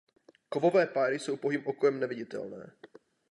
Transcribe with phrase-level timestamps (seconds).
[0.49, 2.71] Kovové páry jsou pouhým okem neviditelné.